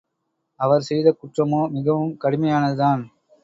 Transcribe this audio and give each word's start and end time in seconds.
அவர் 0.59 0.81
செய்த 0.81 1.07
குற்றமோ 1.11 1.61
மிகவும் 1.69 2.17
கடுமையானதுதான். 2.17 3.03